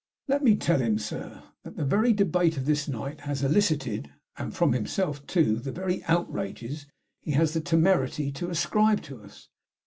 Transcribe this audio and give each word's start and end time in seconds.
Let 0.27 0.43
me 0.43 0.55
tell 0.55 0.79
him, 0.79 0.97
sir, 0.97 1.43
that 1.63 1.75
the 1.75 1.85
very 1.85 2.11
debate 2.11 2.57
of 2.57 2.65
this 2.65 2.87
night 2.87 3.19
has 3.21 3.43
elicited, 3.43 4.09
and 4.35 4.51
from 4.51 4.73
himself 4.73 5.27
too, 5.27 5.57
the 5.57 5.71
very 5.71 6.03
outrages 6.05 6.87
he 7.19 7.33
has 7.33 7.53
had 7.53 7.61
the 7.61 7.65
temerity 7.69 8.31
to 8.31 8.49
ascribe 8.49 9.03
to 9.03 9.21
us. 9.21 9.49